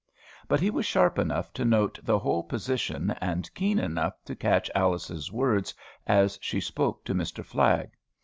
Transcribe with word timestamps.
But 0.47 0.59
he 0.59 0.71
was 0.71 0.87
sharp 0.87 1.19
enough 1.19 1.53
to 1.53 1.63
note 1.63 1.99
the 2.01 2.17
whole 2.17 2.41
position, 2.41 3.11
and 3.21 3.53
keen 3.53 3.77
enough 3.77 4.15
to 4.25 4.35
catch 4.35 4.67
Alice's 4.73 5.31
words 5.31 5.75
as 6.07 6.39
she 6.41 6.59
spoke 6.59 7.03
to 7.05 7.13
Mr. 7.13 7.45
Flagg. 7.45 7.91